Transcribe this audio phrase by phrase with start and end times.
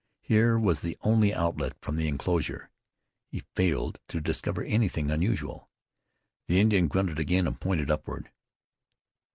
[0.23, 2.71] Here was the only outlet from the inclosure.
[3.27, 5.69] He failed to discover anything unusual.
[6.47, 8.31] The Indian grunted again, and pointed upward.